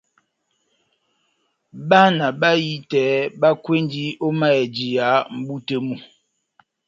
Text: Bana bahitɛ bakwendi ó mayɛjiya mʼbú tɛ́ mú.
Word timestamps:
Bana 1.89 2.25
bahitɛ 2.41 3.03
bakwendi 3.41 4.03
ó 4.25 4.27
mayɛjiya 4.39 5.07
mʼbú 5.35 5.55
tɛ́ 5.67 5.79
mú. 5.87 5.95